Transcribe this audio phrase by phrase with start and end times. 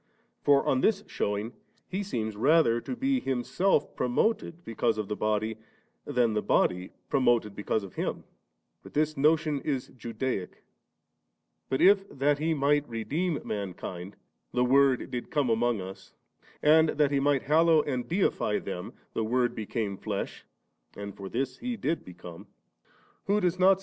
[0.41, 1.53] For on this shew ing
[1.87, 5.59] He seems rather to be Himself promoted because of the body*,
[6.05, 8.23] than the body promoted because of HinL
[8.81, 10.63] But this notion is Judaic
[11.69, 14.15] But if that He might redeem mankind',
[14.51, 16.15] the Word did come among us;
[16.63, 20.45] and that He might hallow and deify them, the Word became flesh
[20.97, 22.47] (and for this He did become),
[23.27, 23.77] who does not s ImM 51.